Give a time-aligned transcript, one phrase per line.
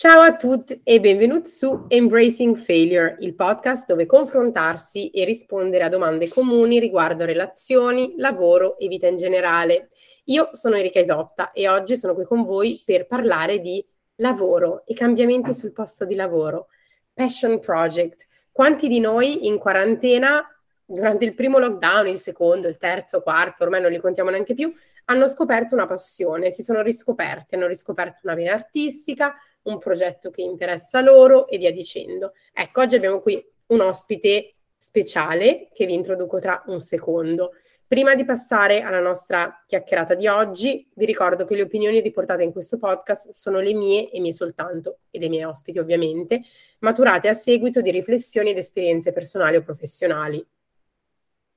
[0.00, 5.90] Ciao a tutti e benvenuti su Embracing Failure, il podcast dove confrontarsi e rispondere a
[5.90, 9.90] domande comuni riguardo relazioni, lavoro e vita in generale.
[10.24, 14.94] Io sono Erika Isotta e oggi sono qui con voi per parlare di lavoro e
[14.94, 16.68] cambiamenti sul posto di lavoro.
[17.12, 18.26] Passion Project.
[18.50, 20.42] Quanti di noi in quarantena,
[20.82, 24.72] durante il primo lockdown, il secondo, il terzo, quarto, ormai non li contiamo neanche più,
[25.04, 30.42] hanno scoperto una passione, si sono riscoperti, hanno riscoperto una vena artistica, un progetto che
[30.42, 32.32] interessa loro e via dicendo.
[32.52, 37.52] Ecco, oggi abbiamo qui un ospite speciale che vi introduco tra un secondo.
[37.86, 42.52] Prima di passare alla nostra chiacchierata di oggi, vi ricordo che le opinioni riportate in
[42.52, 46.40] questo podcast sono le mie e mie soltanto, e dei miei ospiti ovviamente,
[46.78, 50.46] maturate a seguito di riflessioni ed esperienze personali o professionali.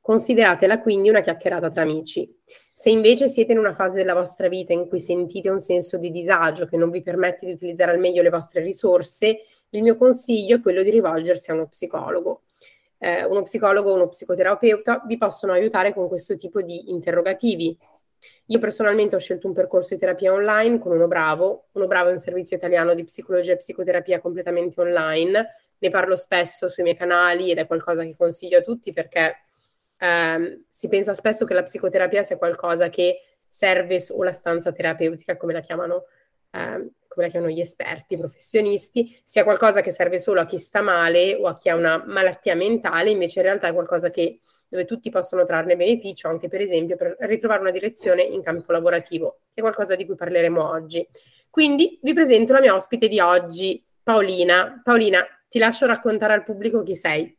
[0.04, 2.30] Consideratela quindi una chiacchierata tra amici.
[2.74, 6.12] Se invece siete in una fase della vostra vita in cui sentite un senso di
[6.12, 10.58] disagio che non vi permette di utilizzare al meglio le vostre risorse, il mio consiglio
[10.58, 12.42] è quello di rivolgersi a uno psicologo.
[12.98, 17.78] Eh, uno psicologo o uno psicoterapeuta vi possono aiutare con questo tipo di interrogativi.
[18.48, 21.68] Io personalmente ho scelto un percorso di terapia online con uno bravo.
[21.72, 25.56] Uno bravo è un servizio italiano di psicologia e psicoterapia completamente online.
[25.78, 29.38] Ne parlo spesso sui miei canali ed è qualcosa che consiglio a tutti perché
[29.98, 35.38] ehm, si pensa spesso che la psicoterapia sia qualcosa che serve o la stanza terapeutica,
[35.38, 36.06] come la chiamano,
[36.52, 40.58] ehm, come la chiamano gli esperti, i professionisti, sia qualcosa che serve solo a chi
[40.58, 44.40] sta male o a chi ha una malattia mentale, invece in realtà è qualcosa che,
[44.68, 49.42] dove tutti possono trarne beneficio, anche per esempio per ritrovare una direzione in campo lavorativo,
[49.54, 51.08] è qualcosa di cui parleremo oggi.
[51.50, 54.82] Quindi vi presento la mia ospite di oggi, Paolina.
[54.84, 57.38] Paolina, ti lascio raccontare al pubblico chi sei.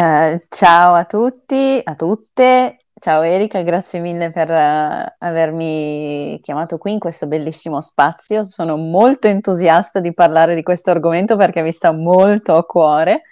[0.00, 2.84] Eh, ciao a tutti, a tutte.
[3.00, 8.44] Ciao Erika, grazie mille per uh, avermi chiamato qui in questo bellissimo spazio.
[8.44, 13.22] Sono molto entusiasta di parlare di questo argomento perché mi sta molto a cuore.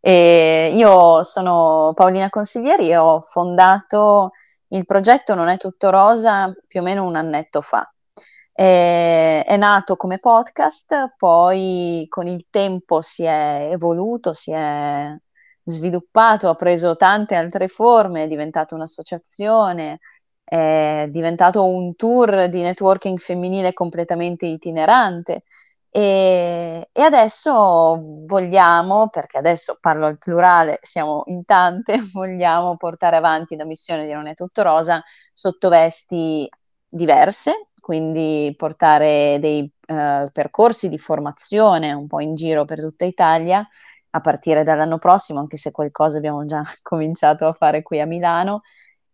[0.00, 4.32] E io sono Paolina Consiglieri e ho fondato
[4.70, 7.88] il progetto Non è tutto rosa più o meno un annetto fa.
[8.52, 15.16] È, è nato come podcast, poi con il tempo si è evoluto, si è
[15.66, 19.98] sviluppato, ha preso tante altre forme, è diventato un'associazione,
[20.44, 25.42] è diventato un tour di networking femminile completamente itinerante.
[25.90, 33.56] E, e, adesso vogliamo, perché adesso parlo al plurale, siamo in tante, vogliamo portare avanti
[33.56, 36.48] la missione di Non è tutto rosa sotto vesti
[36.88, 43.66] diverse, quindi portare dei uh, percorsi di formazione un po' in giro per tutta Italia
[44.16, 48.62] a partire dall'anno prossimo, anche se qualcosa abbiamo già cominciato a fare qui a Milano,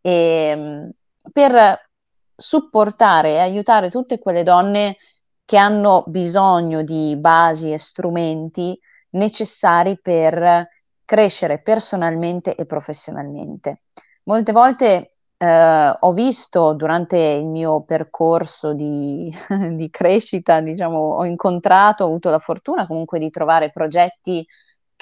[0.00, 0.90] e, ehm,
[1.32, 1.90] per
[2.34, 4.96] supportare e aiutare tutte quelle donne
[5.44, 8.78] che hanno bisogno di basi e strumenti
[9.10, 10.68] necessari per
[11.04, 13.82] crescere personalmente e professionalmente.
[14.24, 19.32] Molte volte eh, ho visto durante il mio percorso di,
[19.74, 24.46] di crescita, diciamo, ho incontrato, ho avuto la fortuna comunque di trovare progetti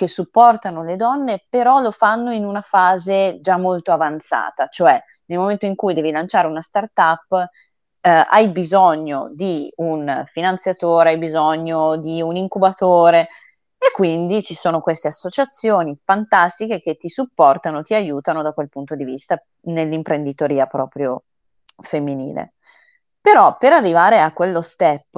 [0.00, 5.38] che supportano le donne, però lo fanno in una fase già molto avanzata, cioè nel
[5.38, 7.31] momento in cui devi lanciare una startup
[8.00, 13.28] eh, hai bisogno di un finanziatore, hai bisogno di un incubatore
[13.77, 18.94] e quindi ci sono queste associazioni fantastiche che ti supportano, ti aiutano da quel punto
[18.94, 21.25] di vista nell'imprenditoria proprio
[21.83, 22.55] femminile.
[23.21, 25.12] Però per arrivare a quello step,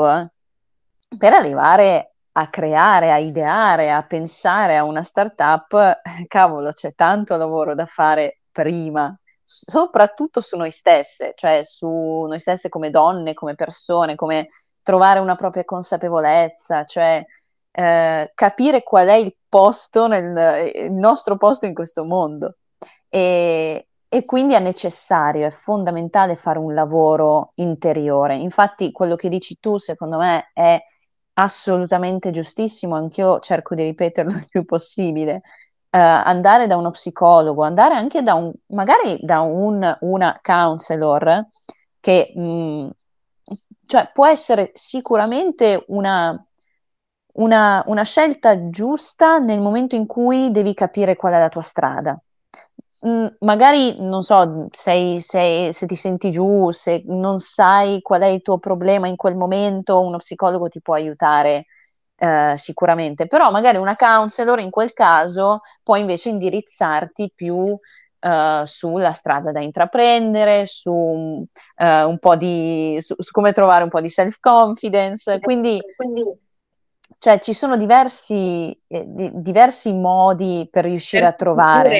[1.16, 7.74] per arrivare a creare, a ideare, a pensare a una startup, cavolo, c'è tanto lavoro
[7.74, 14.14] da fare prima, soprattutto su noi stesse, cioè su noi stesse come donne, come persone,
[14.14, 14.48] come
[14.82, 17.24] trovare una propria consapevolezza, cioè
[17.70, 22.56] eh, capire qual è il posto, nel, il nostro posto in questo mondo.
[23.08, 28.36] E, e quindi è necessario, è fondamentale fare un lavoro interiore.
[28.36, 30.78] Infatti, quello che dici tu, secondo me, è
[31.34, 35.42] assolutamente giustissimo, anch'io cerco di ripeterlo il più possibile.
[35.92, 41.46] Uh, andare da uno psicologo, andare anche da un, magari da un, una counselor,
[42.00, 42.90] che mh, mm,
[43.86, 46.42] cioè, può essere sicuramente una,
[47.34, 52.18] una, una scelta giusta nel momento in cui devi capire qual è la tua strada.
[53.04, 58.26] Mm, magari non so sei, sei, se ti senti giù, se non sai qual è
[58.26, 61.66] il tuo problema in quel momento, uno psicologo ti può aiutare
[62.16, 67.76] eh, sicuramente, però magari una counselor in quel caso può invece indirizzarti più
[68.22, 71.44] Uh, sulla strada da intraprendere, su uh,
[71.76, 75.40] un po' di su, su, come trovare un po' di self-confidence.
[75.40, 76.22] Quindi, quindi
[77.18, 81.98] Cioè ci sono diversi, eh, di, diversi modi per riuscire a trovare.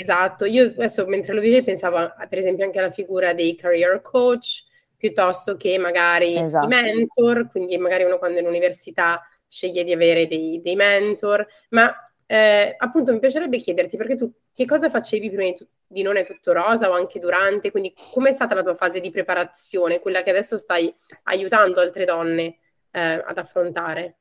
[0.00, 1.96] Esatto, io adesso mentre lo dicevi pensavo
[2.28, 4.62] per esempio anche alla figura dei career coach
[4.96, 6.66] piuttosto che magari esatto.
[6.66, 11.44] i mentor, quindi magari uno quando è in università sceglie di avere dei, dei mentor,
[11.70, 11.92] ma
[12.26, 16.24] eh, appunto mi piacerebbe chiederti perché tu che cosa facevi prima di, di Non è
[16.24, 20.30] tutto rosa o anche durante, quindi com'è stata la tua fase di preparazione, quella che
[20.30, 22.58] adesso stai aiutando altre donne
[22.92, 24.16] eh, ad affrontare?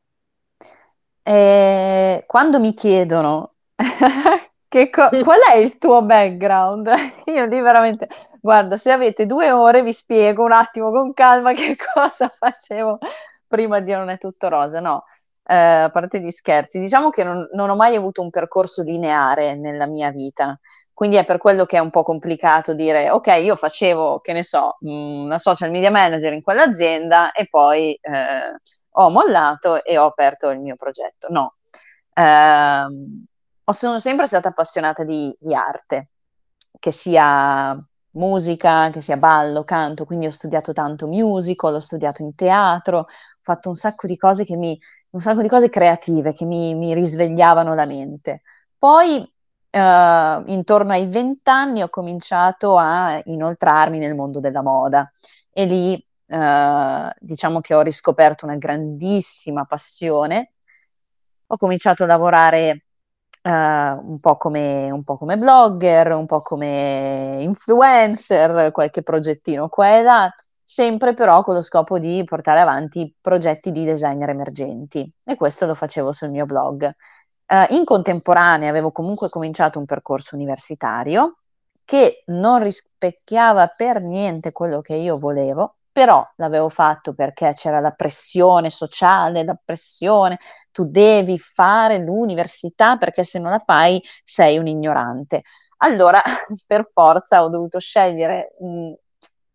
[1.22, 3.54] Eh, quando mi chiedono
[4.90, 6.88] co- qual è il tuo background,
[7.26, 8.08] io dico veramente,
[8.42, 12.98] guarda, se avete due ore vi spiego un attimo con calma che cosa facevo
[13.48, 15.04] prima di Non è tutto rosa, no.
[15.50, 19.56] Eh, a parte gli scherzi, diciamo che non, non ho mai avuto un percorso lineare
[19.56, 20.60] nella mia vita,
[20.94, 24.44] quindi è per quello che è un po' complicato dire, ok, io facevo, che ne
[24.44, 28.60] so, una social media manager in quell'azienda e poi eh,
[28.92, 31.28] ho mollato e ho aperto il mio progetto.
[31.30, 31.56] No,
[32.14, 32.86] eh,
[33.74, 36.10] sono sempre stata appassionata di, di, arte,
[36.80, 37.78] che sia
[38.12, 43.08] musica, che sia ballo, canto, quindi ho studiato tanto musical, ho studiato in teatro, ho
[43.42, 44.80] fatto un sacco di cose mi,
[45.12, 48.42] un sacco di cose creative che mi, mi risvegliavano la mente.
[48.78, 49.30] Poi
[49.70, 55.12] Uh, intorno ai vent'anni ho cominciato a inoltrarmi nel mondo della moda
[55.52, 60.54] e lì uh, diciamo che ho riscoperto una grandissima passione.
[61.48, 62.87] Ho cominciato a lavorare
[63.44, 69.98] uh, un, po come, un po' come blogger, un po' come influencer, qualche progettino qua
[69.98, 75.36] e là, sempre però con lo scopo di portare avanti progetti di designer emergenti e
[75.36, 76.92] questo lo facevo sul mio blog.
[77.48, 81.38] Uh, in contemporanea avevo comunque cominciato un percorso universitario
[81.86, 87.90] che non rispecchiava per niente quello che io volevo, però l'avevo fatto perché c'era la
[87.90, 90.38] pressione sociale, la pressione,
[90.70, 95.42] tu devi fare l'università perché se non la fai sei un ignorante.
[95.78, 96.22] Allora,
[96.68, 98.94] per forza ho dovuto scegliere, mh,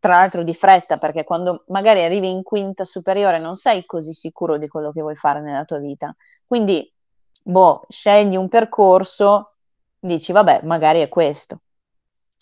[0.00, 4.58] tra l'altro di fretta, perché quando magari arrivi in quinta superiore non sei così sicuro
[4.58, 6.12] di quello che vuoi fare nella tua vita.
[6.44, 6.92] Quindi
[7.40, 9.52] boh, scegli un percorso,
[9.96, 11.60] dici vabbè, magari è questo.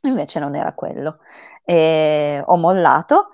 [0.05, 1.19] Invece non era quello.
[1.63, 3.29] E ho mollato,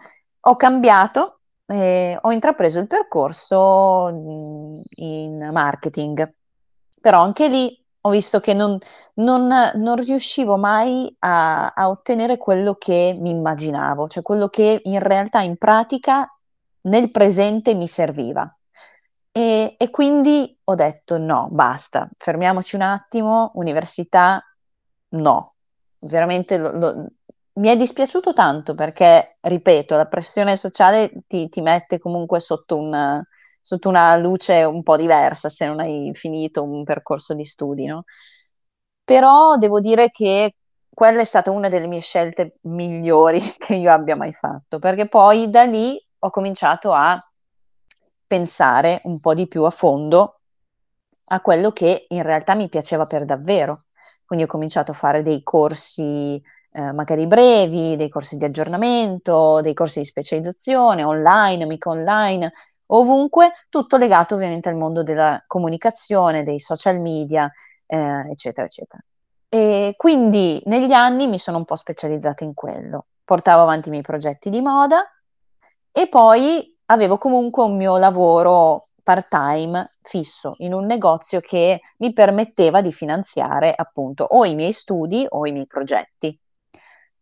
[0.49, 6.33] ho cambiato, e ho intrapreso il percorso in marketing,
[7.01, 8.79] però anche lì ho visto che non,
[9.15, 15.01] non, non riuscivo mai a, a, ottenere quello che mi immaginavo, cioè quello che in
[15.01, 16.33] realtà in pratica
[16.83, 18.49] nel presente mi serviva.
[19.33, 24.43] E, e, quindi ho detto no, basta, fermiamoci un attimo, università
[25.11, 25.55] no,
[25.99, 27.07] veramente lo, lo,
[27.57, 33.25] mi è dispiaciuto tanto perché, ripeto, la pressione sociale ti, ti mette comunque sotto una,
[33.61, 38.05] sotto una, luce un po' diversa se non hai finito un percorso di studi, no?
[39.05, 40.57] Però devo dire che
[40.89, 45.49] quella è stata una delle mie scelte migliori che io abbia mai fatto, perché poi
[45.49, 47.19] da lì ho cominciato a
[48.27, 50.41] pensare un po' di più a fondo
[51.29, 53.85] a quello che in realtà mi piaceva per davvero.
[54.25, 56.43] Quindi ho cominciato a fare dei corsi
[56.77, 62.53] eh, magari brevi, dei corsi di aggiornamento, dei corsi di specializzazione online, mica online,
[62.89, 67.51] ovunque, tutto legato ovviamente al mondo della comunicazione, dei social media,
[67.87, 69.03] eh, eccetera, eccetera.
[69.49, 73.07] E quindi negli anni mi sono un po' specializzata in quello.
[73.25, 75.03] Portavo avanti i miei progetti di moda
[75.91, 82.83] e poi avevo comunque un mio lavoro part-time fisso in un negozio che mi permetteva
[82.83, 86.39] di finanziare appunto o i miei studi o i miei progetti.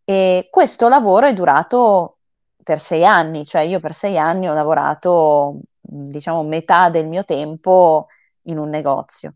[0.04, 2.18] E questo lavoro è durato
[2.62, 8.08] per sei anni, cioè io per sei anni ho lavorato diciamo metà del mio tempo
[8.42, 9.34] in un negozio.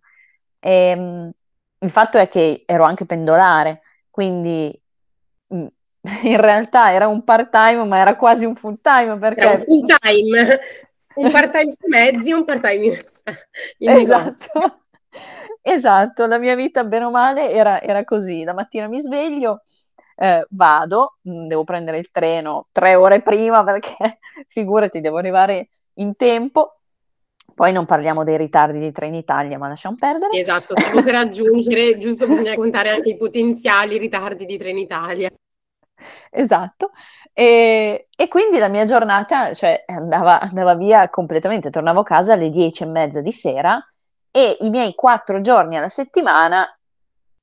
[0.59, 1.31] E, ehm,
[1.81, 4.79] il fatto è che ero anche pendolare, quindi
[5.49, 9.41] in realtà era un part time, ma era quasi un full time perché...
[9.41, 10.61] Era un full time,
[11.15, 12.85] un part time su mezzi, un part time
[13.79, 14.83] in Esatto.
[15.63, 19.63] esatto, la mia vita bene o male era, era così, la mattina mi sveglio,
[20.19, 26.17] eh, vado, mm, devo prendere il treno tre ore prima perché figurati, devo arrivare in
[26.17, 26.81] tempo,
[27.55, 30.39] poi non parliamo dei ritardi di Trenitalia, ma lasciamo perdere.
[30.39, 35.31] Esatto, stavo per aggiungere, giusto bisogna contare anche i potenziali ritardi di Trenitalia
[36.31, 36.93] esatto.
[37.33, 42.51] E, e, quindi la mia giornata cioè, andava, andava, via completamente, tornavo a casa alle
[42.51, 43.81] dieci e mezza di sera
[44.31, 46.67] e i miei quattro giorni alla settimana,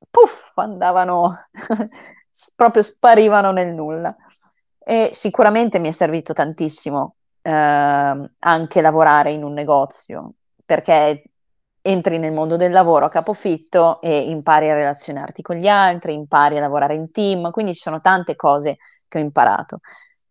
[0.09, 1.47] puff, andavano,
[2.55, 4.15] proprio sparivano nel nulla.
[4.79, 11.23] E sicuramente mi è servito tantissimo eh, anche lavorare in un negozio, perché
[11.81, 16.57] entri nel mondo del lavoro a capofitto e impari a relazionarti con gli altri, impari
[16.57, 18.77] a lavorare in team, quindi ci sono tante cose
[19.07, 19.79] che ho imparato.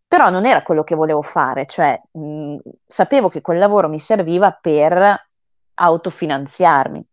[0.06, 2.56] Però non era quello che volevo fare, cioè mh,
[2.87, 5.28] sapevo che quel lavoro mi serviva per
[5.75, 7.04] autofinanziarmi.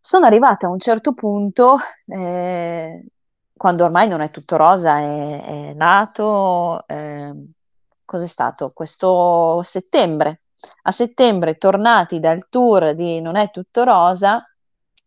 [0.00, 1.76] Sono arrivata a un certo punto,
[2.06, 3.04] eh,
[3.62, 7.32] quando ormai non è tutto rosa, è, è nato, eh,
[8.04, 8.72] cos'è stato?
[8.72, 10.40] Questo settembre.
[10.82, 14.44] A settembre, tornati dal tour di Non è tutto rosa,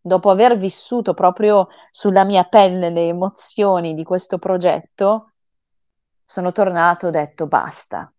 [0.00, 5.32] dopo aver vissuto proprio sulla mia pelle le emozioni di questo progetto,
[6.24, 8.10] sono tornato e ho detto basta.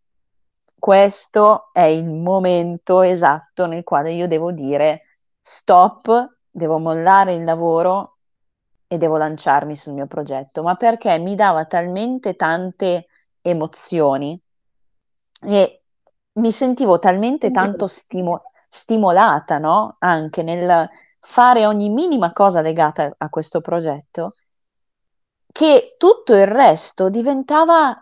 [0.77, 8.16] Questo è il momento esatto nel quale io devo dire stop devo mollare il lavoro
[8.87, 13.07] e devo lanciarmi sul mio progetto, ma perché mi dava talmente tante
[13.41, 14.39] emozioni
[15.41, 15.81] e
[16.33, 19.95] mi sentivo talmente tanto stimo- stimolata, no?
[19.99, 20.87] Anche nel
[21.19, 24.35] fare ogni minima cosa legata a questo progetto,
[25.51, 27.99] che tutto il resto diventava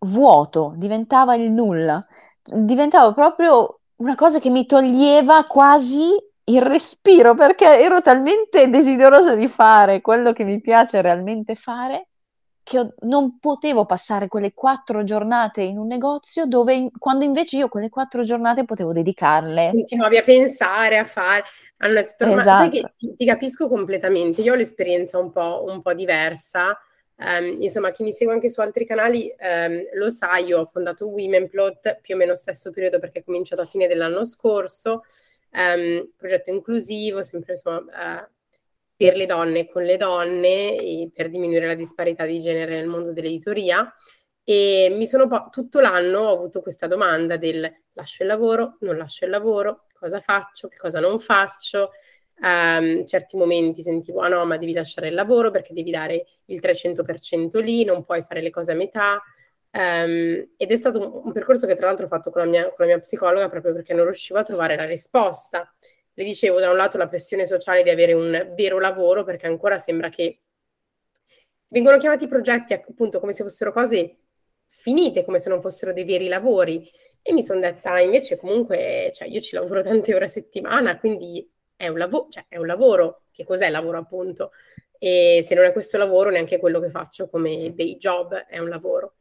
[0.00, 2.04] vuoto, diventava il nulla,
[2.42, 6.10] diventava proprio una cosa che mi toglieva quasi
[6.52, 12.08] il respiro perché ero talmente desiderosa di fare quello che mi piace realmente fare
[12.62, 17.56] che ho, non potevo passare quelle quattro giornate in un negozio dove, in, quando invece
[17.56, 19.70] io quelle quattro giornate potevo dedicarle.
[19.72, 21.42] Continuavi a pensare, a fare.
[21.78, 22.70] Allora, tutto esatto.
[22.70, 24.42] che ti, ti, capisco completamente.
[24.42, 26.78] Io ho l'esperienza un po', un po diversa.
[27.16, 31.08] Um, insomma, chi mi segue anche su altri canali um, lo sa, io ho fondato
[31.08, 35.02] Womenplot più o meno stesso periodo perché è cominciato a fine dell'anno scorso
[35.52, 38.30] um, progetto inclusivo, sempre insomma, uh,
[38.96, 43.12] per le donne con le donne e per diminuire la disparità di genere nel mondo
[43.12, 43.92] dell'editoria.
[44.44, 48.96] E mi sono po- tutto l'anno ho avuto questa domanda del lascio il lavoro, non
[48.96, 51.90] lascio il lavoro, cosa faccio, che cosa non faccio.
[52.42, 56.60] Um, certi momenti sentivo, ah no, ma devi lasciare il lavoro perché devi dare il
[56.60, 59.22] 300% lì, non puoi fare le cose a metà.
[59.74, 62.74] Um, ed è stato un, percorso che tra l'altro ho fatto con la, mia, con
[62.78, 65.72] la mia psicologa proprio perché non riuscivo a trovare la risposta.
[66.12, 69.78] Le dicevo da un lato la pressione sociale di avere un vero lavoro perché ancora
[69.78, 70.40] sembra che
[71.68, 74.18] vengono chiamati progetti appunto come se fossero cose
[74.66, 76.90] finite, come se non fossero dei veri lavori.
[77.22, 81.48] E mi sono detta invece comunque, cioè io ci lavoro tante ore a settimana, quindi
[81.76, 83.22] è un, lavoro, cioè è un lavoro.
[83.30, 84.50] Che cos'è il lavoro appunto?
[84.98, 88.68] E se non è questo lavoro, neanche quello che faccio come day job è un
[88.68, 89.14] lavoro.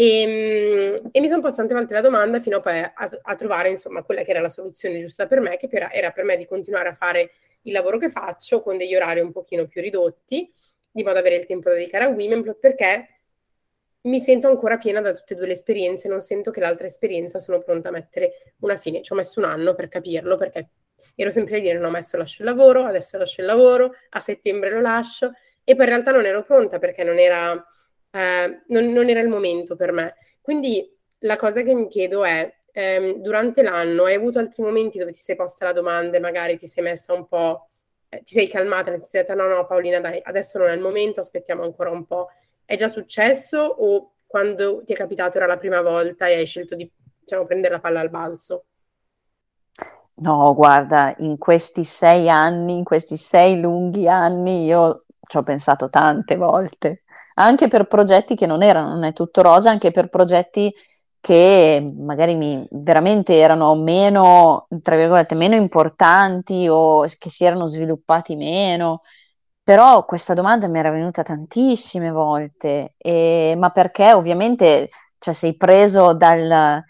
[0.00, 3.36] E, ehm, e mi sono posta tante volte la domanda fino a poi a, a,
[3.36, 6.38] trovare insomma quella che era la soluzione giusta per me, che per, era per me
[6.38, 10.50] di continuare a fare il lavoro che faccio con degli orari un pochino più ridotti,
[10.90, 13.08] di modo da avere il tempo da dedicare a Womenplot, perché
[14.02, 17.38] mi sento ancora piena da tutte e due le esperienze, non sento che l'altra esperienza
[17.38, 19.02] sono pronta a mettere una fine.
[19.02, 20.70] Ci ho messo un anno per capirlo, perché
[21.14, 24.20] ero sempre a dire non ho messo lascio il lavoro, adesso lascio il lavoro, a
[24.20, 27.62] settembre lo lascio, e poi in realtà non ero pronta perché non era
[28.10, 30.16] eh, non, non, era il momento per me.
[30.40, 30.88] Quindi
[31.20, 35.20] la cosa che mi chiedo è, ehm, durante l'anno hai avuto altri momenti dove ti
[35.20, 37.68] sei posta la domanda e magari ti sei messa un po',
[38.08, 40.80] eh, ti sei calmata, ti sei detta no, no, Paolina, dai, adesso non è il
[40.80, 42.28] momento, aspettiamo ancora un po'.
[42.64, 46.74] È già successo o quando ti è capitato era la prima volta e hai scelto
[46.74, 46.90] di
[47.20, 48.64] diciamo, prendere la palla al balzo?
[50.20, 55.88] No, guarda, in questi sei anni, in questi sei lunghi anni, io ci ho pensato
[55.88, 57.04] tante volte
[57.44, 60.72] anche per progetti che non erano, non è tutto rosa, anche per progetti
[61.20, 68.36] che magari mi, veramente erano meno, tra virgolette, meno importanti o che si erano sviluppati
[68.36, 69.02] meno.
[69.62, 76.14] Però questa domanda mi era venuta tantissime volte, e, ma perché ovviamente cioè, sei preso
[76.14, 76.82] dal,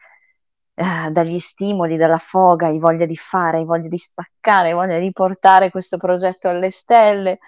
[0.74, 4.98] eh, dagli stimoli, dalla foga, hai voglia di fare, hai voglia di spaccare, hai voglia
[4.98, 7.38] di portare questo progetto alle stelle,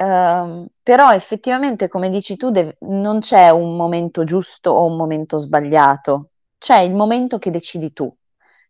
[0.00, 5.36] Uh, però effettivamente, come dici tu, deve, non c'è un momento giusto o un momento
[5.36, 8.10] sbagliato, c'è il momento che decidi tu,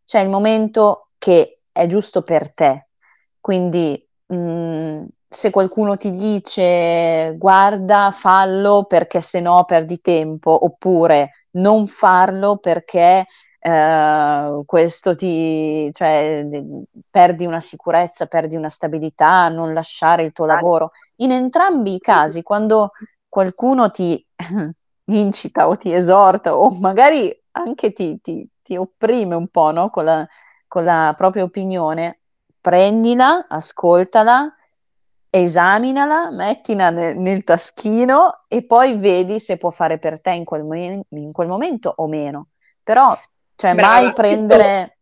[0.04, 2.88] c'è il momento che è giusto per te.
[3.40, 11.46] Quindi mh, mm, se qualcuno ti dice guarda, fallo perché se no perdi tempo, oppure
[11.52, 13.26] non farlo perché
[13.62, 16.46] Uh, questo ti, cioè,
[17.10, 20.92] perdi una sicurezza, perdi una stabilità, non lasciare il tuo lavoro.
[21.16, 22.92] In entrambi i casi, quando
[23.28, 24.24] qualcuno ti
[25.04, 29.90] incita o ti esorta o magari anche ti, ti, ti opprime un po' no?
[29.90, 30.26] con, la,
[30.66, 32.20] con la propria opinione,
[32.60, 34.54] prendila, ascoltala,
[35.30, 40.64] esaminala, mettila nel, nel, taschino e poi vedi se può fare per te in quel,
[41.08, 42.48] in quel momento o meno.
[42.82, 43.16] Però
[43.60, 44.96] cioè, Brava, mai prendere...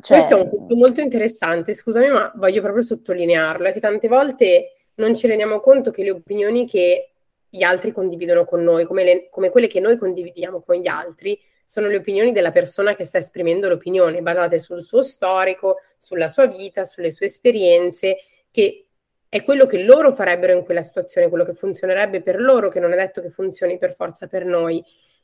[0.00, 0.18] Cioè...
[0.18, 4.76] Questo è un punto molto interessante, scusami, ma voglio proprio sottolinearlo, è che tante volte
[4.94, 7.10] non ci rendiamo conto che le opinioni che
[7.48, 11.38] gli altri condividono con noi, come, le, come quelle che noi condividiamo con gli altri,
[11.64, 16.46] sono le opinioni della persona che sta esprimendo l'opinione, basate sul suo storico, sulla sua
[16.46, 18.18] vita, sulle sue esperienze,
[18.52, 18.86] che
[19.28, 22.92] è quello che loro farebbero in quella situazione, quello che funzionerebbe per loro, che non
[22.92, 24.82] è detto che funzioni per forza per noi.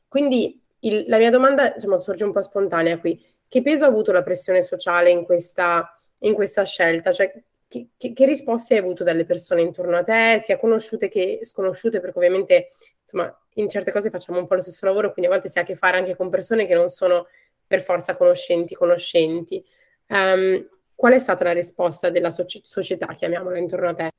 [0.08, 3.22] Quindi il, la mia domanda diciamo, sorge un po' spontanea qui.
[3.48, 7.12] Che peso ha avuto la pressione sociale in questa, in questa scelta?
[7.12, 7.32] Cioè,
[7.68, 12.00] che, che, che, risposte hai avuto dalle persone intorno a te, sia conosciute che sconosciute,
[12.00, 15.48] perché ovviamente insomma, in certe cose facciamo un po' lo stesso lavoro, quindi a volte
[15.50, 17.26] si ha a che fare anche con persone che non sono
[17.66, 19.64] per forza conoscenti, conoscenti.
[20.08, 24.10] Um, qual è stata la risposta della so- società, chiamiamola, intorno a te?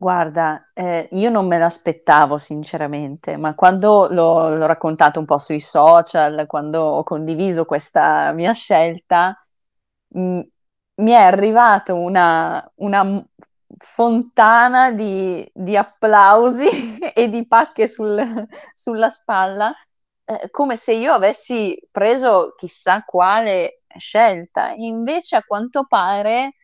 [0.00, 5.60] Guarda, eh, io non me l'aspettavo sinceramente, ma quando l'ho, l'ho raccontato un po' sui
[5.60, 9.36] social, quando ho condiviso questa mia scelta,
[10.08, 10.40] mh,
[11.02, 13.22] mi è arrivata una, una
[13.76, 19.70] fontana di, di, applausi e di pacche sul, sulla spalla,
[20.24, 24.72] eh, come se io avessi preso chissà quale scelta.
[24.76, 26.54] Invece, a quanto pare,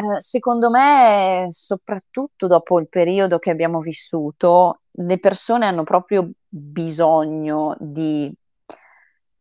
[0.00, 7.76] eh, secondo me, soprattutto dopo il periodo che abbiamo vissuto, le persone hanno proprio bisogno
[7.80, 8.32] di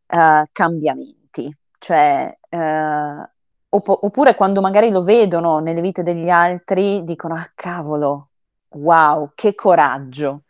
[0.08, 3.30] uh, cambiamenti, cioè uh,
[3.70, 8.30] Opp- oppure quando magari lo vedono nelle vite degli altri, dicono: Ah, cavolo,
[8.70, 10.44] wow, che coraggio.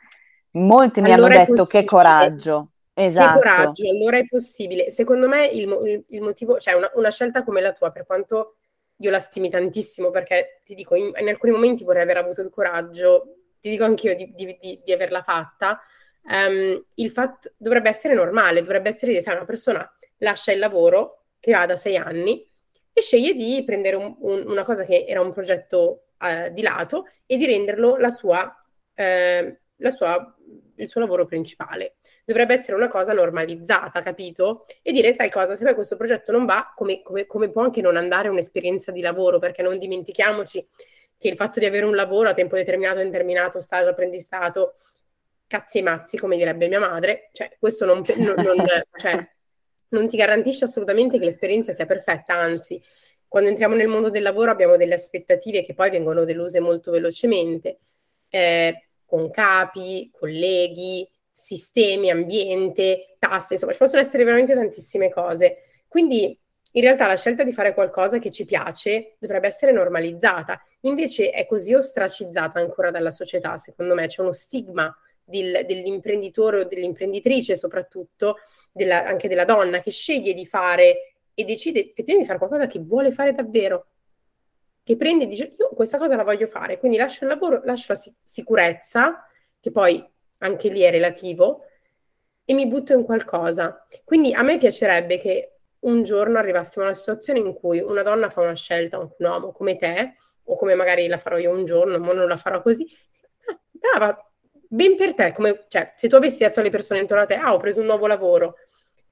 [0.52, 2.70] Molti mi allora hanno detto che coraggio.
[2.94, 3.28] Esatto.
[3.28, 4.92] Che coraggio, allora è possibile.
[4.92, 8.58] Secondo me il, il, il motivo, cioè una, una, scelta come la tua, per quanto
[8.98, 12.50] io la stimi tantissimo, perché ti dico, in, in alcuni momenti vorrei aver avuto il
[12.50, 15.80] coraggio, ti dico anch'io di, di, di, di averla fatta,
[16.24, 21.52] um, il fatto dovrebbe essere normale, dovrebbe essere, sai, una persona lascia il lavoro che
[21.52, 22.50] va da sei anni,
[22.92, 27.08] e sceglie di prendere un, un, una cosa che era un progetto eh, di lato
[27.28, 28.42] e di renderlo la sua,
[28.96, 29.56] la
[29.90, 30.36] sua,
[30.76, 31.96] il suo lavoro principale.
[32.26, 34.66] Dovrebbe essere una cosa normalizzata, capito?
[34.82, 37.82] E dire, sai cosa, se poi questo progetto non va, come, come, come può anche
[37.82, 40.68] non andare un'esperienza di lavoro, perché non dimentichiamoci
[41.18, 44.76] che il fatto di avere un lavoro a tempo determinato, indeterminato, stage, apprendistato,
[45.48, 49.28] cazzi e mazzi, come direbbe mia madre, cioè questo non, non, non cioè,
[49.90, 52.82] non ti garantisce assolutamente che l'esperienza sia perfetta, anzi,
[53.28, 57.80] quando entriamo nel mondo del lavoro abbiamo delle aspettative che poi vengono deluse molto velocemente,
[58.30, 65.84] eh, con capi, colleghi, sistemi, ambiente, tasse, insomma, ci possono essere veramente tantissime cose.
[65.88, 66.38] Quindi
[66.74, 71.46] in realtà la scelta di fare qualcosa che ci piace dovrebbe essere normalizzata, invece è
[71.46, 74.08] così ostracizzata ancora dalla società, secondo me.
[74.08, 74.94] C'è uno stigma
[75.24, 78.38] del, dell'imprenditore o dell'imprenditrice soprattutto
[78.72, 82.80] della, anche della donna che sceglie di fare e decide effettivamente di fare qualcosa che
[82.80, 83.88] vuole fare davvero,
[84.88, 87.92] che prende e dice io questa cosa la voglio fare, quindi lascio il lavoro, lascio
[87.92, 89.28] la sicurezza,
[89.60, 90.02] che poi
[90.38, 91.66] anche lì è relativo,
[92.46, 93.86] e mi butto in qualcosa.
[94.06, 98.30] Quindi a me piacerebbe che un giorno arrivassimo a una situazione in cui una donna
[98.30, 102.00] fa una scelta, un uomo come te, o come magari la farò io un giorno,
[102.00, 102.88] ma non la farò così.
[103.48, 104.32] Ah, brava,
[104.70, 107.54] ben per te, come, cioè, se tu avessi detto alle persone intorno a te, ah,
[107.54, 108.56] ho preso un nuovo lavoro,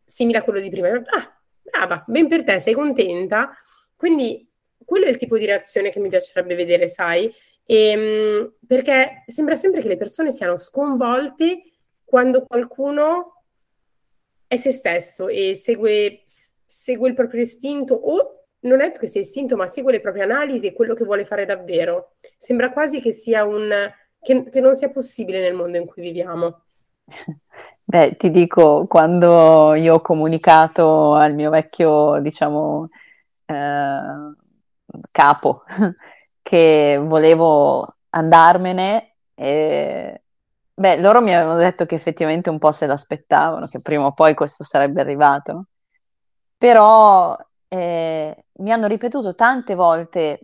[0.05, 3.57] simile a quello di prima, ah, brava, ben per te, sei contenta.
[3.97, 4.49] Quindi
[4.85, 7.33] quello è il tipo di reazione che mi piacerebbe vedere, sai?
[7.65, 11.63] E, ehm, perché sembra sempre che le persone siano sconvolte
[12.03, 13.43] quando qualcuno
[14.47, 16.23] è se stesso e segue,
[16.65, 20.67] segue il proprio istinto o non è che sia istinto, ma segue le proprie analisi
[20.67, 22.13] e quello che vuole fare davvero.
[22.37, 23.71] Sembra quasi che sia un
[24.21, 26.61] che, che non sia possibile nel mondo in cui viviamo.
[27.83, 32.89] Beh, ti dico, quando io ho comunicato al mio vecchio, diciamo,
[33.45, 33.53] eh,
[35.11, 35.63] capo
[36.41, 40.23] che volevo andarmene, e,
[40.73, 44.33] beh, loro mi avevano detto che effettivamente un po' se l'aspettavano, che prima o poi
[44.35, 45.67] questo sarebbe arrivato?
[46.57, 50.39] Però eh, mi hanno ripetuto tante volte,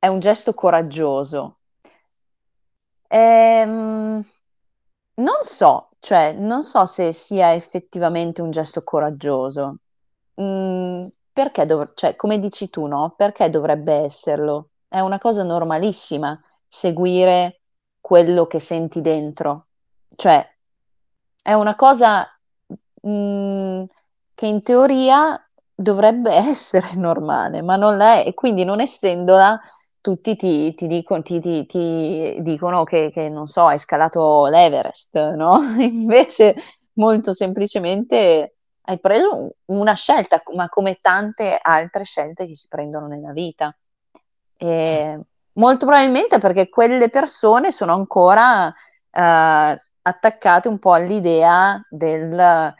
[0.00, 1.58] è un gesto coraggioso.
[3.10, 4.22] Ehm,
[5.14, 9.78] non so, cioè, non so se sia effettivamente un gesto coraggioso.
[10.40, 11.06] Mm,
[11.38, 13.14] perché dov- cioè, come dici tu, no?
[13.16, 14.70] Perché dovrebbe esserlo?
[14.88, 17.60] È una cosa normalissima seguire
[18.00, 19.66] quello che senti dentro.
[20.16, 20.44] Cioè,
[21.40, 22.26] è una cosa
[23.06, 23.84] mm,
[24.34, 25.40] che in teoria
[25.72, 29.60] dovrebbe essere normale, ma non è, e quindi non essendola
[30.00, 35.60] tutti ti, ti, dico, ti, ti dicono che, che, non so, hai scalato l'Everest, no?
[35.78, 36.56] Invece
[36.94, 38.56] molto semplicemente
[38.88, 43.76] hai preso una scelta, ma come tante altre scelte che si prendono nella vita.
[44.56, 45.20] E
[45.52, 52.74] molto probabilmente perché quelle persone sono ancora eh, attaccate un po' all'idea del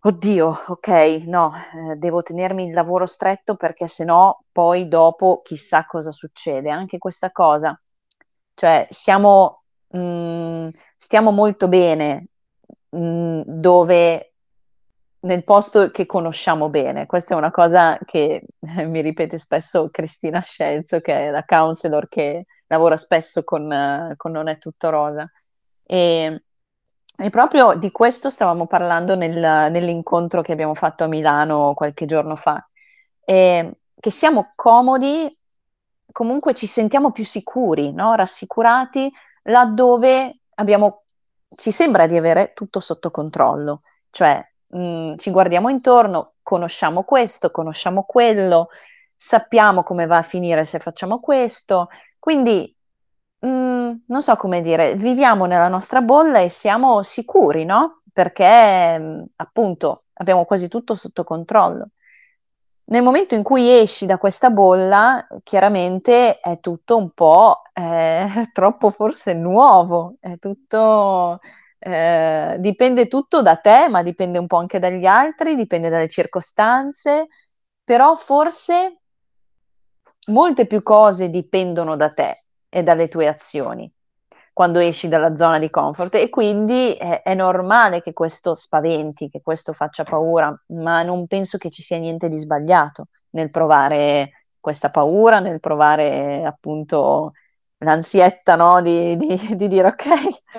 [0.00, 0.88] oddio, ok,
[1.26, 1.52] no,
[1.90, 6.70] eh, devo tenermi il lavoro stretto perché sennò poi dopo chissà cosa succede.
[6.70, 7.80] Anche questa cosa,
[8.54, 12.28] cioè siamo, mh, mm, stiamo molto bene
[12.90, 14.35] mh, mm, dove
[15.26, 17.06] nel posto che conosciamo bene.
[17.06, 18.46] Questa è una cosa che
[18.86, 24.48] mi ripete spesso Cristina Scelzo, che è la counselor che lavora spesso con, con Non
[24.48, 25.30] è tutto rosa.
[25.82, 26.42] E,
[27.18, 32.36] e proprio di questo stavamo parlando nel, nell'incontro che abbiamo fatto a Milano qualche giorno
[32.36, 32.66] fa,
[33.24, 35.36] e che siamo comodi,
[36.12, 38.14] comunque ci sentiamo più sicuri, no?
[38.14, 39.12] rassicurati
[39.44, 41.04] laddove abbiamo,
[41.56, 44.78] ci sembra di avere tutto sotto controllo, cioè mh,
[45.12, 48.68] mm, ci guardiamo intorno, conosciamo questo, conosciamo quello,
[49.14, 52.76] sappiamo come va a finire se facciamo questo, quindi
[53.44, 58.02] Mm, non so come dire, viviamo nella nostra bolla e siamo sicuri, no?
[58.12, 61.90] Perché mm, appunto abbiamo quasi tutto sotto controllo.
[62.88, 68.90] Nel momento in cui esci da questa bolla, chiaramente è tutto un po' eh, troppo
[68.90, 71.40] forse nuovo, è tutto,
[71.78, 77.26] eh, dipende tutto da te, ma dipende un po' anche dagli altri, dipende dalle circostanze,
[77.84, 79.00] però forse
[80.28, 83.90] molte più cose dipendono da te e dalle tue azioni
[84.56, 89.42] quando esci dalla zona di comfort e quindi è, è, normale che questo spaventi, che
[89.42, 94.88] questo faccia paura, ma non penso che ci sia niente di sbagliato nel provare questa
[94.88, 97.32] paura, nel provare appunto
[97.78, 98.80] l'ansietta no?
[98.80, 100.04] di, di, di, dire ok,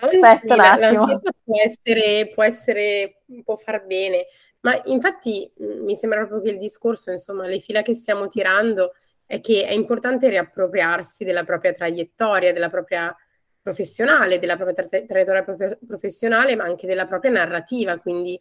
[0.01, 1.05] aspetta un attimo.
[1.05, 4.25] L'ansietta può essere, può essere, può far bene,
[4.61, 8.93] ma infatti mi sembra proprio che il discorso, insomma, le fila che stiamo tirando
[9.25, 13.15] è che è importante riappropriarsi della propria traiettoria, della propria
[13.61, 18.39] professionale, della propria tra- traiettoria prof- professionale, ma anche della propria narrativa, quindi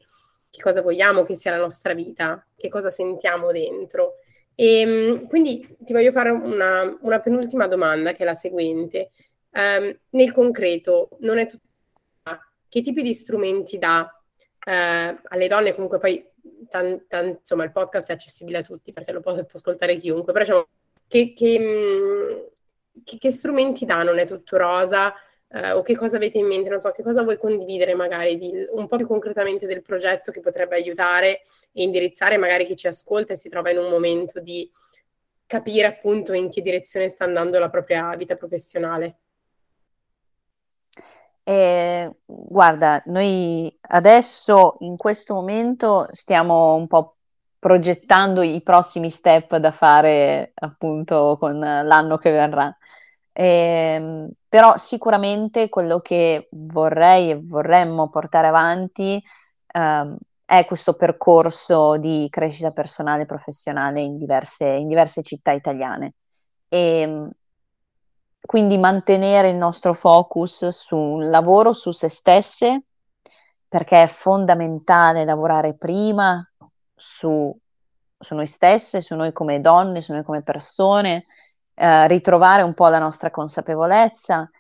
[0.49, 4.15] che cosa vogliamo che sia la nostra vita, che cosa sentiamo dentro.
[4.59, 9.13] E ehm, quindi ti voglio fare una, una penultima domanda, che è la seguente.
[9.51, 11.65] Um, nel concreto, non è tutto
[12.69, 16.23] che tipi di strumenti dà uh, alle donne, comunque poi
[16.69, 20.33] tan, tan, insomma il podcast è accessibile a tutti perché lo può, può ascoltare chiunque,
[20.33, 20.67] però diciamo
[21.07, 24.03] che, che, mm, che, che strumenti dà?
[24.03, 25.15] Non è tutto rosa
[25.49, 28.53] eh, o che cosa avete in mente, non so, che cosa vuoi condividere magari di,
[28.71, 33.35] un po' più concretamente del progetto che potrebbe aiutare e indirizzare magari chi ci ascolta
[33.35, 34.71] e si trova in un momento di
[35.47, 39.19] capire appunto in che direzione sta andando la propria vita professionale.
[41.45, 47.19] Eh, guarda, noi adesso in questo momento stiamo un po'
[47.61, 52.77] progettando i prossimi step da fare appunto con l'anno che verrà.
[53.33, 59.23] Eh, però sicuramente quello che vorrei e vorremmo portare avanti
[59.67, 60.17] eh,
[60.47, 66.15] è questo percorso di crescita personale e professionale in diverse, in diverse città italiane.
[66.69, 67.29] E,
[68.41, 72.85] quindi mantenere il nostro focus sul lavoro, su se stesse,
[73.69, 76.51] perché è fondamentale lavorare prima
[76.95, 77.55] su,
[78.19, 81.27] su noi stesse, su noi come donne, su noi come persone,
[81.79, 84.51] eh, ritrovare un po' la nostra consapevolezza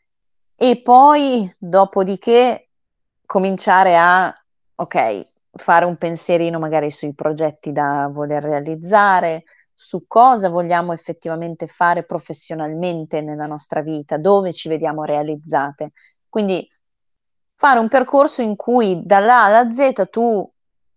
[0.54, 2.68] e poi, dopodiché,
[3.24, 4.32] cominciare a,
[4.74, 12.04] ok, fare un pensierino magari sui progetti da voler realizzare, su cosa vogliamo effettivamente fare
[12.04, 15.92] professionalmente nella nostra vita, dove ci vediamo realizzate.
[16.28, 16.70] Quindi
[17.54, 20.50] fare un percorso in cui dall'A alla Z tu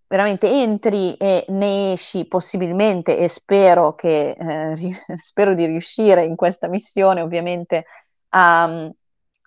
[0.10, 4.76] veramente entri e ne esci possibilmente e spero, che, eh,
[5.16, 7.86] spero di riuscire in questa missione ovviamente
[8.30, 8.92] a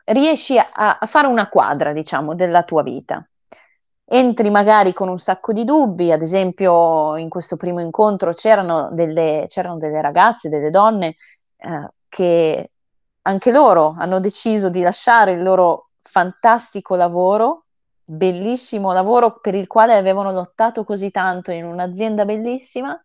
[0.04, 0.66] riesci a,
[0.98, 3.26] a fare una quadra diciamo della tua vita.
[4.04, 9.44] Entri magari con un sacco di dubbi, ad esempio in questo primo incontro c'erano delle,
[9.48, 11.16] c'erano delle ragazze, delle donne
[11.56, 12.70] eh, che
[13.22, 17.66] anche loro hanno deciso di lasciare il loro fantastico lavoro,
[18.12, 23.00] bellissimo lavoro per il quale avevano lottato così tanto in un'azienda bellissima,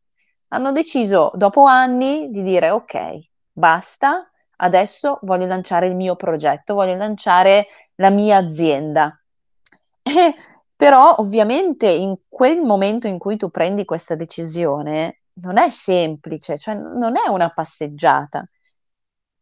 [0.50, 3.18] hanno deciso dopo anni di dire ok,
[3.52, 9.20] basta, adesso voglio lanciare il mio progetto, voglio lanciare la mia azienda.
[10.08, 10.36] E
[10.78, 16.76] però ovviamente in quel momento in cui tu prendi questa decisione non è semplice, cioè
[16.76, 18.46] non è una passeggiata.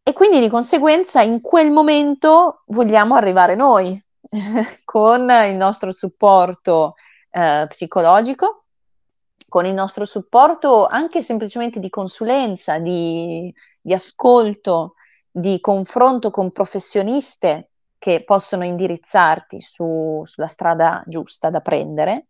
[0.01, 4.01] E quindi di conseguenza in quel momento vogliamo arrivare noi
[4.83, 6.95] con il nostro supporto
[7.31, 8.65] eh, psicologico,
[9.47, 14.95] con il nostro supporto anche semplicemente di consulenza, di, di ascolto,
[15.31, 22.27] di confronto con professioniste che possono indirizzarti su, sulla strada giusta da prendere,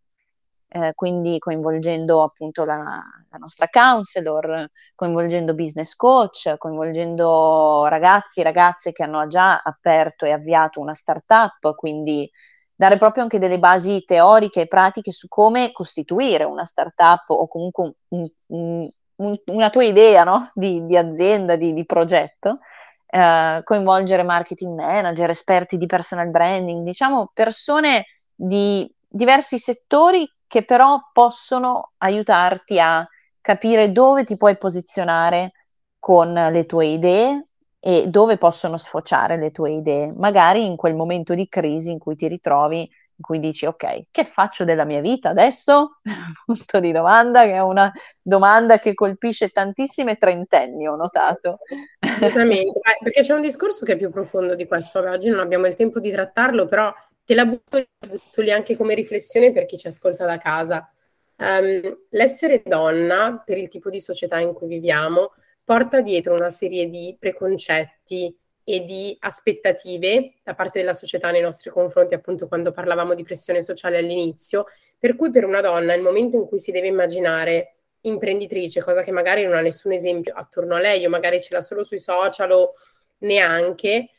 [0.68, 8.92] eh, quindi coinvolgendo appunto la, la, nostra counselor, coinvolgendo business coach, coinvolgendo ragazzi e ragazze
[8.92, 12.30] che hanno già aperto e avviato una startup, quindi
[12.76, 17.94] dare proprio anche delle basi teoriche e pratiche su come costituire una startup o comunque
[18.10, 20.52] un, un, un, una tua idea no?
[20.54, 22.60] di, di, azienda, di, di progetto.
[23.08, 31.10] Eh, coinvolgere marketing manager, esperti di personal branding, diciamo persone di diversi settori che però
[31.12, 33.08] possono aiutarti a
[33.42, 35.52] capire dove ti puoi posizionare
[36.00, 37.48] con le tue idee
[37.80, 42.16] e dove possono sfociare le tue idee, magari in quel momento di crisi in cui
[42.16, 46.00] ti ritrovi, in cui dici ok, che faccio della mia vita adesso?
[46.46, 51.60] Punto di domanda, che è una domanda che colpisce tantissime trentenni, ho notato.
[52.00, 55.76] Assolutamente, perché c'è un discorso che è più profondo di questo, oggi non abbiamo il
[55.76, 56.92] tempo di trattarlo, però
[57.26, 60.90] te la butto, butto lì anche come riflessione per chi ci ascolta da casa.
[61.38, 65.34] Um, l'essere donna, per il tipo di società in cui viviamo,
[65.64, 68.34] porta dietro una serie di preconcetti
[68.64, 73.62] e di aspettative da parte della società nei nostri confronti, appunto quando parlavamo di pressione
[73.62, 74.66] sociale all'inizio,
[74.98, 79.12] per cui per una donna il momento in cui si deve immaginare imprenditrice, cosa che
[79.12, 82.52] magari non ha nessun esempio attorno a lei o magari ce l'ha solo sui social
[82.52, 82.74] o
[83.20, 84.10] neanche,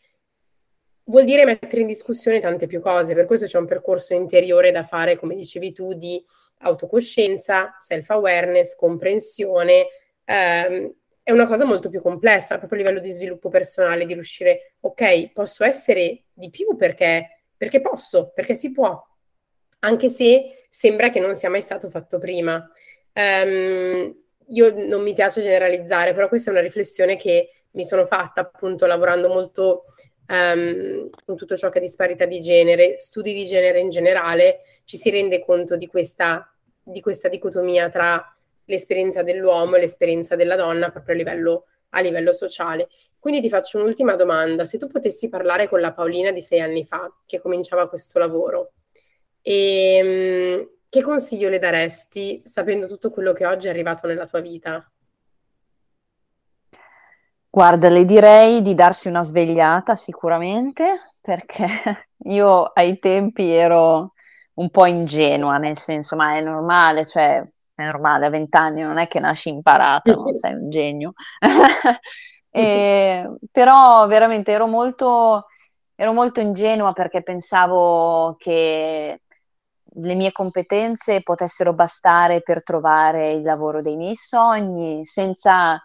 [1.07, 4.85] vuol dire mettere in discussione tante più cose, per questo c'è un percorso interiore da
[4.85, 6.25] fare, come dicevi tu, di
[6.59, 9.87] autocoscienza, self-awareness, comprensione,
[10.25, 14.75] ehm, è una cosa molto più complessa, proprio a livello di sviluppo personale, di riuscire,
[14.81, 19.01] ok, posso essere di più perché, perché posso, perché si può,
[19.81, 22.71] anche se sembra che non sia mai stato fatto prima.
[23.13, 24.15] Um,
[24.51, 28.87] io non mi piace generalizzare, però questa è una riflessione che mi sono fatta appunto
[28.87, 29.85] lavorando molto
[30.29, 34.97] um, con tutto ciò che è disparità di genere, studi di genere in generale, ci
[34.97, 38.37] si rende conto di questa, di questa dicotomia tra
[38.67, 42.89] l'esperienza dell'uomo e l'esperienza della donna proprio a livello, a livello sociale.
[43.19, 44.65] Quindi ti faccio un'ultima domanda.
[44.65, 48.73] Se tu potessi parlare con la Paolina di sei anni fa, che cominciava questo lavoro,
[49.43, 54.41] e, ehm, che consiglio le daresti sapendo tutto quello che oggi è arrivato nella tua
[54.41, 54.89] vita?
[57.57, 61.65] Guarda, le direi di darsi una svegliata sicuramente, perché
[62.25, 64.13] io ai tempi ero
[64.57, 67.43] un po' ingenua, nel senso, ma è normale, cioè
[67.75, 71.15] è normale, a vent'anni non è che nasci imparata, non sei un genio.
[72.51, 75.47] e, però veramente ero molto,
[75.95, 79.23] ero molto ingenua perché pensavo che
[79.99, 85.83] le mie competenze potessero bastare per trovare il lavoro dei miei sogni, senza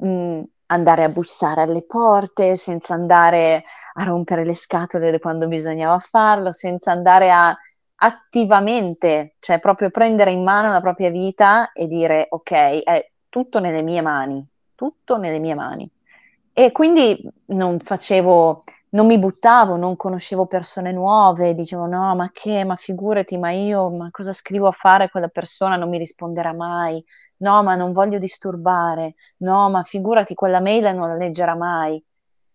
[0.00, 6.52] mh, andare a bussare alle porte, senza andare a rompere le scatole quando bisognava farlo,
[6.52, 7.56] senza andare a
[7.96, 13.82] attivamente, cioè proprio prendere in mano la propria vita e dire ok, è tutto nelle
[13.82, 15.90] mie mani, tutto nelle mie mani.
[16.52, 22.64] E quindi non facevo, non mi buttavo, non conoscevo persone nuove, dicevo no, ma che,
[22.64, 27.02] ma figurati, ma io, ma cosa scrivo a fare quella persona, non mi risponderà mai,
[27.44, 32.02] no, ma non voglio disturbare, no, ma figurati, quella mail non la leggerà mai.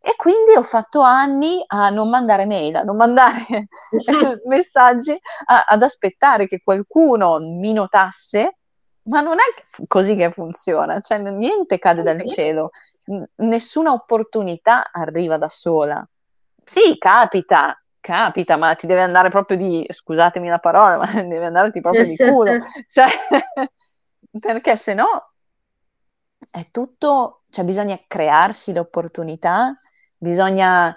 [0.01, 3.67] E quindi ho fatto anni a non mandare mail, a non mandare
[4.47, 8.57] messaggi, a, ad aspettare che qualcuno mi notasse,
[9.03, 12.71] ma non è così che funziona, cioè niente cade dal cielo,
[13.11, 16.05] N- nessuna opportunità arriva da sola.
[16.63, 21.81] Sì, capita, capita, ma ti deve andare proprio di, scusatemi la parola, ma deve andarti
[21.81, 22.51] proprio di culo,
[22.87, 23.07] cioè,
[24.39, 25.33] perché se no
[26.51, 29.79] è tutto, cioè bisogna crearsi l'opportunità
[30.19, 30.95] bisogna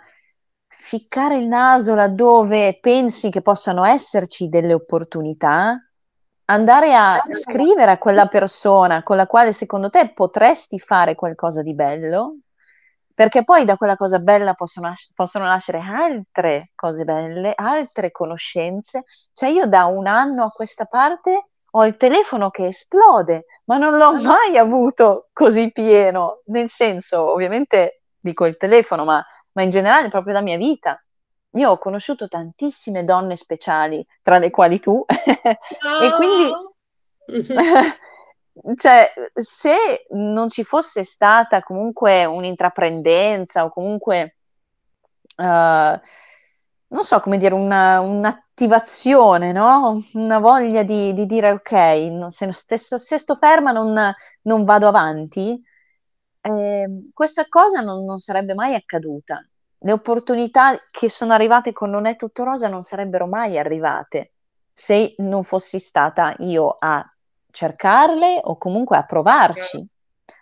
[0.69, 5.79] ficcare il naso laddove pensi che possano esserci delle opportunità,
[6.47, 11.73] andare a scrivere a quella persona con la quale secondo te potresti fare qualcosa di
[11.73, 12.39] bello,
[13.15, 19.05] perché poi da quella cosa bella possono, possono nascere altre cose belle, altre conoscenze.
[19.33, 23.97] Cioè io da un anno a questa parte ho il telefono che esplode, ma non
[23.97, 30.09] l'ho mai avuto così pieno, nel senso ovviamente dico il telefono, ma, ma in generale
[30.09, 31.03] proprio la mia vita.
[31.55, 36.51] Io ho conosciuto tantissime donne speciali, tra le quali tu, e quindi,
[38.77, 44.37] cioè, se non ci fosse stata comunque un'intraprendenza o comunque
[45.37, 46.01] uh,
[46.93, 50.03] non so come dire, una, un'attivazione, no?
[50.13, 55.61] Una voglia di, di dire ok, se, stesso, se sto ferma non, non vado avanti,
[56.41, 59.45] eh, questa cosa non, non, sarebbe mai accaduta.
[59.79, 64.33] Le opportunità che sono arrivate con Non è tutto rosa non sarebbero mai arrivate
[64.73, 67.05] se non fossi stata io a
[67.51, 69.87] cercarle o comunque a provarci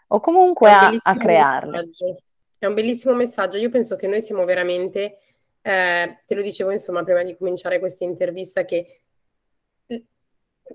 [0.08, 1.70] o comunque a, a crearle.
[1.70, 2.22] Messaggio.
[2.58, 3.56] È un bellissimo messaggio.
[3.56, 5.18] Io penso che noi siamo veramente,
[5.62, 9.00] eh, te lo dicevo insomma prima di cominciare questa intervista, che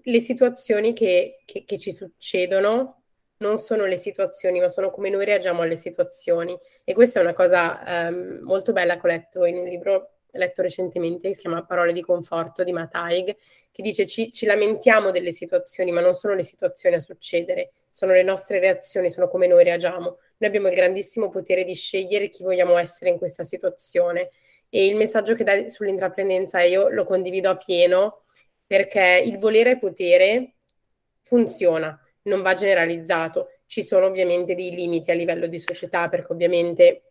[0.04, 3.04] le situazioni che, che, che ci succedono
[3.38, 6.58] non sono le situazioni, ma sono come noi reagiamo alle situazioni.
[6.84, 10.62] E questa è una cosa ehm, molto bella che ho letto in un libro letto
[10.62, 13.36] recentemente, che si chiama Parole di conforto di Mataig,
[13.72, 18.14] che dice ci, ci lamentiamo delle situazioni, ma non sono le situazioni a succedere, sono
[18.14, 20.18] le nostre reazioni, sono come noi reagiamo.
[20.38, 24.32] Noi abbiamo il grandissimo potere di scegliere chi vogliamo essere in questa situazione.
[24.70, 28.24] E il messaggio che dai sull'intraprendenza io lo condivido a pieno
[28.66, 30.56] perché il volere potere
[31.22, 33.50] funziona, non va generalizzato.
[33.66, 37.04] Ci sono ovviamente dei limiti a livello di società perché ovviamente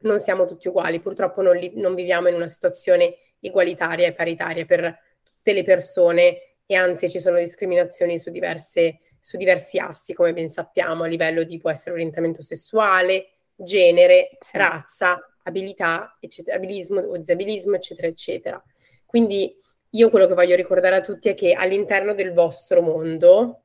[0.00, 4.64] non siamo tutti uguali, purtroppo non, li, non viviamo in una situazione egualitaria e paritaria
[4.64, 10.32] per tutte le persone e anzi ci sono discriminazioni su, diverse, su diversi assi, come
[10.32, 14.56] ben sappiamo, a livello di può essere orientamento sessuale, genere, sì.
[14.56, 18.62] razza, abilità, eccetera, abilismo o disabilismo, eccetera, eccetera.
[19.04, 19.58] Quindi
[19.90, 23.62] io quello che voglio ricordare a tutti è che all'interno del vostro mondo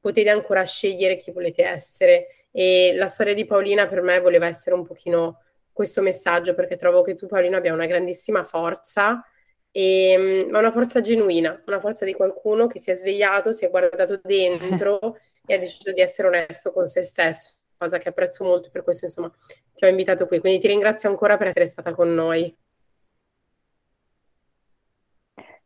[0.00, 4.74] potete ancora scegliere chi volete essere e la storia di Paolina per me voleva essere
[4.74, 9.22] un pochino questo messaggio perché trovo che tu Paolino abbia una grandissima forza,
[9.70, 13.66] e, mm, ma una forza genuina, una forza di qualcuno che si è svegliato, si
[13.66, 18.44] è guardato dentro e ha deciso di essere onesto con se stesso, cosa che apprezzo
[18.44, 19.32] molto, per questo insomma
[19.74, 20.40] ti ho invitato qui.
[20.40, 22.54] Quindi ti ringrazio ancora per essere stata con noi.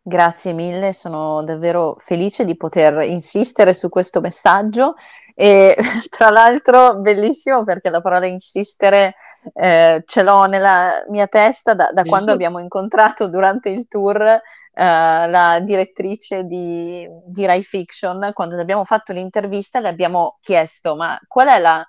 [0.02, 4.94] Grazie mille, sono davvero felice di poter insistere su questo messaggio
[5.34, 5.76] e
[6.08, 9.14] tra l'altro bellissimo perché la parola insistere
[9.55, 14.40] eh, ce l'ho nella mia testa da, da quando abbiamo incontrato durante il tour eh,
[14.74, 21.18] la direttrice di, di Rai Fiction, quando le abbiamo fatto l'intervista le abbiamo chiesto ma
[21.26, 21.87] qual è la,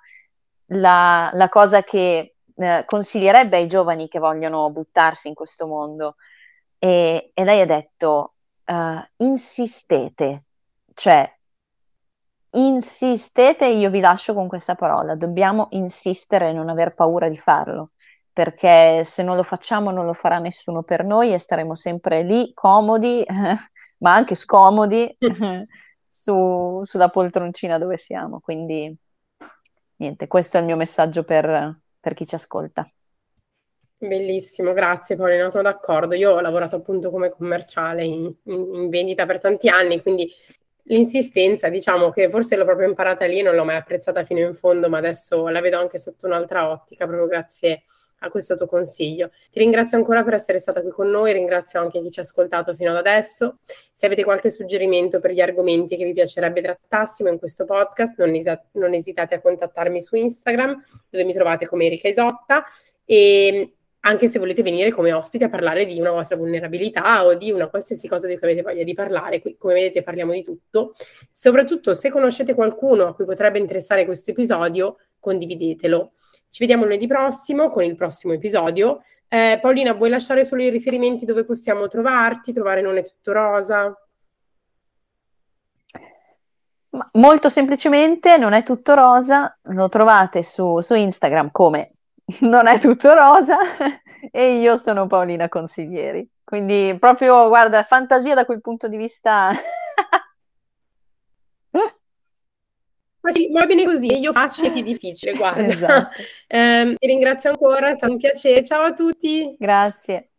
[0.66, 6.16] la, la cosa che eh, consiglierebbe ai giovani che vogliono buttarsi in questo mondo?
[6.78, 8.34] E, e lei ha detto
[8.66, 10.44] uh, insistete,
[10.94, 11.30] cioè
[12.52, 17.92] insistete, io vi lascio con questa parola, dobbiamo insistere e non aver paura di farlo,
[18.32, 22.52] perché se non lo facciamo non lo farà nessuno per noi e staremo sempre lì
[22.54, 23.24] comodi,
[23.98, 25.16] ma anche scomodi
[26.06, 28.40] su, sulla poltroncina dove siamo.
[28.40, 28.94] Quindi
[29.96, 32.86] niente, questo è il mio messaggio per, per chi ci ascolta.
[33.96, 36.14] Bellissimo, grazie Paolina, sono d'accordo.
[36.16, 40.28] Io ho lavorato appunto come commerciale in, in, in vendita per tanti anni, quindi
[40.84, 44.88] l'insistenza, diciamo che forse l'ho proprio imparata lì, non l'ho mai apprezzata fino in fondo,
[44.88, 47.84] ma adesso la vedo anche sotto un'altra ottica, proprio grazie
[48.24, 49.30] a questo tuo consiglio.
[49.50, 52.74] Ti ringrazio ancora per essere stata qui con noi, ringrazio anche chi ci ha ascoltato
[52.74, 53.58] fino ad adesso.
[53.92, 58.34] Se avete qualche suggerimento per gli argomenti che vi piacerebbe trattassimo in questo podcast, non,
[58.34, 62.64] es- non esitate a contattarmi su Instagram, dove mi trovate come Erika Isotta.
[63.04, 63.72] E
[64.04, 67.68] anche se volete venire come ospite a parlare di una vostra vulnerabilità o di una
[67.68, 69.40] qualsiasi cosa di cui avete voglia di parlare.
[69.40, 70.94] Qui, come vedete parliamo di tutto.
[71.30, 76.12] Soprattutto se conoscete qualcuno a cui potrebbe interessare questo episodio, condividetelo.
[76.48, 79.02] Ci vediamo lunedì prossimo con il prossimo episodio.
[79.28, 82.52] Eh, Paolina, vuoi lasciare solo i riferimenti dove possiamo trovarti?
[82.52, 83.96] Trovare Non è tutto rosa?
[87.12, 91.91] Molto semplicemente, non è tutto rosa, lo trovate su, su Instagram come
[92.40, 93.58] non è tutto rosa
[94.30, 96.28] e io sono Paolina Consiglieri.
[96.44, 99.52] Quindi proprio, guarda, fantasia da quel punto di vista.
[103.52, 105.62] Va bene così, io faccio è difficile, guarda.
[105.62, 106.22] Esatto.
[106.52, 108.62] Eh, ti ringrazio ancora, è stato un piacere.
[108.62, 109.56] Ciao a tutti.
[109.58, 110.31] Grazie.